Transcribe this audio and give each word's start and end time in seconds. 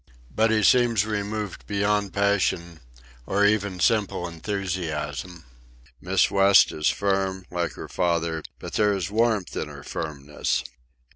But 0.35 0.49
he 0.49 0.63
seems 0.63 1.05
removed 1.05 1.67
beyond 1.67 2.11
passion, 2.11 2.79
or 3.27 3.45
even 3.45 3.79
simple 3.79 4.27
enthusiasm. 4.27 5.43
Miss 6.01 6.31
West 6.31 6.71
is 6.71 6.89
firm, 6.89 7.45
like 7.51 7.73
her 7.73 7.87
father; 7.87 8.41
but 8.57 8.73
there 8.73 8.93
is 8.93 9.11
warmth 9.11 9.55
in 9.55 9.67
her 9.67 9.83
firmness. 9.83 10.63